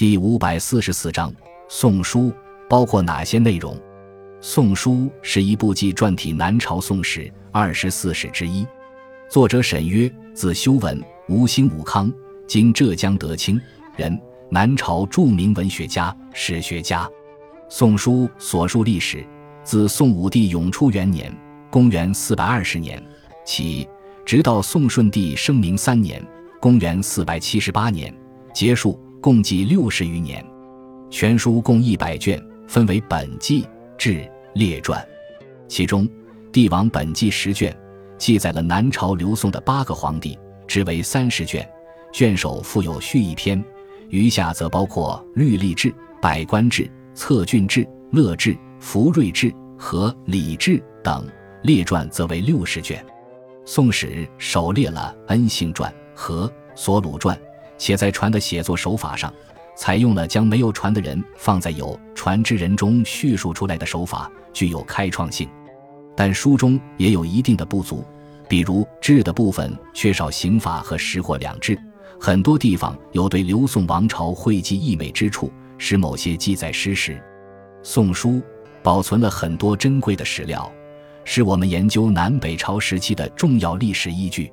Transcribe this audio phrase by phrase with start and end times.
[0.00, 1.30] 第五百四十四章
[1.68, 2.20] 《宋书》
[2.70, 3.76] 包括哪些内容？
[4.40, 8.66] 《宋书》是一部纪传体南朝宋史二十四史之一，
[9.28, 12.10] 作者沈约，字修文，吴兴武康
[12.48, 13.60] （今浙江德清）
[13.94, 14.18] 人，
[14.50, 17.04] 南朝著名文学家、史学家。
[17.68, 19.22] 《宋书》所述历史，
[19.62, 21.30] 自宋武帝永初元年
[21.70, 22.98] （公元四百二十年）
[23.44, 23.86] 起，
[24.24, 26.26] 直到宋顺帝生明三年
[26.58, 28.10] （公元四百七十八年）
[28.54, 28.98] 结束。
[29.20, 30.42] 共计六十余年，
[31.10, 33.66] 全书共一百卷，分为本纪、
[33.98, 35.06] 志、列传。
[35.68, 36.06] 其中，
[36.50, 37.76] 《帝王本纪》十卷，
[38.16, 41.68] 记载了南朝刘宋的八个皇帝，之为三十卷。
[42.10, 43.62] 卷首附有序一篇，
[44.08, 51.28] 余下则包括律历志、百官志、策郡志、乐志、福瑞志和礼志等。
[51.62, 53.04] 列传则为六十卷。
[53.66, 54.06] 《宋史》
[54.38, 57.38] 首列了恩信传和索鲁传。
[57.80, 59.32] 且在船的写作手法上，
[59.74, 65.48] 采用了将没有船的人放在有船之人中叙述出来的手法，具有开创性。
[66.14, 68.04] 但书中也有一定的不足，
[68.46, 71.76] 比如志的部分缺少刑法和实货两制，
[72.20, 77.12] 很多地方有对刘宋王朝讳忌溢美之处，使某些记载失实。
[77.82, 78.32] 《宋书》
[78.82, 80.70] 保存了很多珍贵的史料，
[81.24, 84.52] 是我们研究南北朝时期的重要历史依据。